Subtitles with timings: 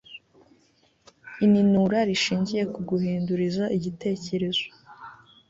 [1.45, 4.65] ininura rishingiye ku guhinduriza igitekerezo